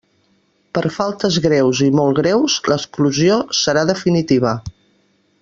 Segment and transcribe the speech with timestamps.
[0.77, 4.57] Per faltes greus i molt greus l'exclusió, serà definitiva.